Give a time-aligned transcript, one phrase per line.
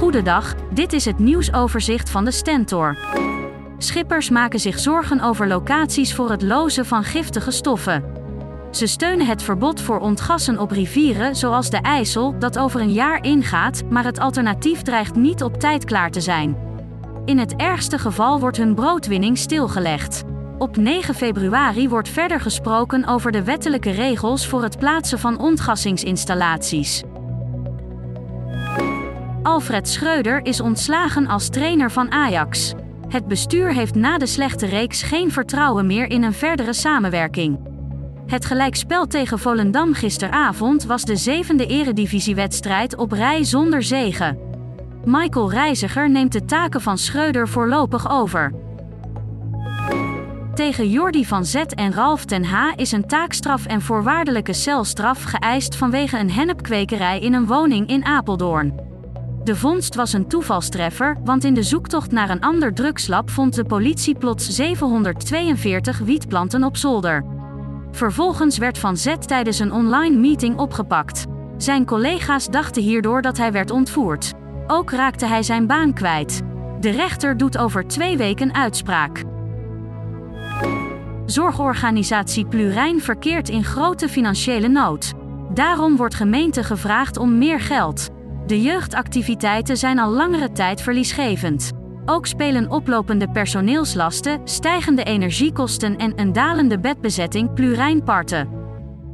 [0.00, 2.96] Goedendag, dit is het nieuwsoverzicht van de Stentor.
[3.78, 8.04] Schippers maken zich zorgen over locaties voor het lozen van giftige stoffen.
[8.70, 13.24] Ze steunen het verbod voor ontgassen op rivieren zoals de IJssel, dat over een jaar
[13.24, 16.56] ingaat, maar het alternatief dreigt niet op tijd klaar te zijn.
[17.24, 20.22] In het ergste geval wordt hun broodwinning stilgelegd.
[20.58, 27.02] Op 9 februari wordt verder gesproken over de wettelijke regels voor het plaatsen van ontgassingsinstallaties.
[29.50, 32.72] Alfred Schreuder is ontslagen als trainer van Ajax.
[33.08, 37.58] Het bestuur heeft na de slechte reeks geen vertrouwen meer in een verdere samenwerking.
[38.26, 44.38] Het gelijkspel tegen Volendam gisteravond was de zevende eredivisiewedstrijd op rij zonder zegen.
[45.04, 48.54] Michael Reiziger neemt de taken van Schreuder voorlopig over.
[50.54, 55.76] Tegen Jordi van Zet en Ralf ten H is een taakstraf en voorwaardelijke celstraf geëist
[55.76, 58.89] vanwege een hennepkwekerij in een woning in Apeldoorn.
[59.44, 63.64] De vondst was een toevalstreffer, want in de zoektocht naar een ander drugslab vond de
[63.64, 67.24] politie plots 742 wietplanten op zolder.
[67.90, 71.24] Vervolgens werd Van Zet tijdens een online meeting opgepakt.
[71.56, 74.32] Zijn collega's dachten hierdoor dat hij werd ontvoerd.
[74.66, 76.40] Ook raakte hij zijn baan kwijt.
[76.80, 79.22] De rechter doet over twee weken uitspraak.
[81.26, 85.12] Zorgorganisatie Plurijn verkeert in grote financiële nood.
[85.54, 88.08] Daarom wordt gemeente gevraagd om meer geld.
[88.50, 91.70] De jeugdactiviteiten zijn al langere tijd verliesgevend.
[92.04, 98.48] Ook spelen oplopende personeelslasten, stijgende energiekosten en een dalende bedbezetting plurijn parten.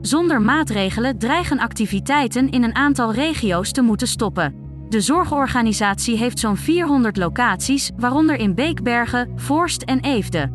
[0.01, 4.55] Zonder maatregelen dreigen activiteiten in een aantal regio's te moeten stoppen.
[4.89, 10.51] De zorgorganisatie heeft zo'n 400 locaties, waaronder in Beekbergen, Voorst en Eefde.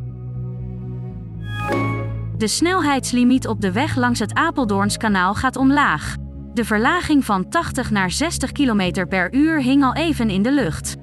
[2.38, 6.16] De snelheidslimiet op de weg langs het Apeldoornskanaal gaat omlaag.
[6.54, 10.96] De verlaging van 80 naar 60 km per uur hing al even in de lucht.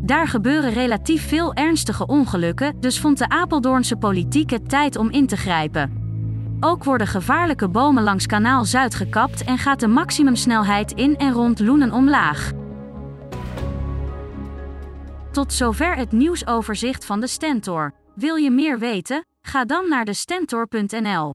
[0.00, 5.26] Daar gebeuren relatief veel ernstige ongelukken, dus vond de Apeldoornse politiek het tijd om in
[5.26, 6.06] te grijpen.
[6.60, 11.58] Ook worden gevaarlijke bomen langs kanaal Zuid gekapt en gaat de maximumsnelheid in en rond
[11.58, 12.52] Loenen omlaag.
[15.32, 17.94] Tot zover het nieuwsoverzicht van de Stentor.
[18.14, 19.26] Wil je meer weten?
[19.40, 21.34] Ga dan naar de stentor.nl.